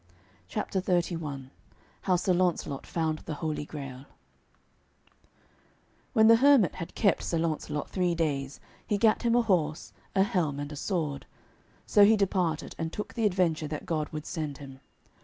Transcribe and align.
CHAPTER 0.47 0.81
XXXI 0.81 1.51
HOW 2.01 2.15
SIR 2.15 2.33
LAUNCELOT 2.33 2.87
FOUND 2.87 3.19
THE 3.19 3.35
HOLY 3.35 3.65
GRAIL 3.65 4.07
When 6.13 6.25
the 6.25 6.37
hermit 6.37 6.73
had 6.73 6.95
kept 6.95 7.21
Sir 7.21 7.37
Launcelot 7.37 7.87
three 7.87 8.15
days, 8.15 8.59
he 8.87 8.97
gat 8.97 9.21
him 9.21 9.35
a 9.35 9.43
horse, 9.43 9.93
a 10.15 10.23
helm, 10.23 10.59
and 10.59 10.71
a 10.71 10.75
sword. 10.75 11.27
So 11.85 12.03
he 12.03 12.17
departed, 12.17 12.73
and 12.79 12.91
took 12.91 13.13
the 13.13 13.27
adventure 13.27 13.67
that 13.67 13.85
God 13.85 14.09
would 14.09 14.25
send 14.25 14.57
him. 14.57 14.79